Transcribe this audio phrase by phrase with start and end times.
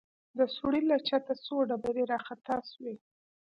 [0.37, 2.95] د سوړې له چته څو ډبرې راخطا سوې.